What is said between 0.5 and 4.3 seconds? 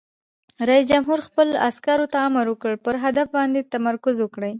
رئیس جمهور خپلو عسکرو ته امر وکړ؛ پر هدف باندې تمرکز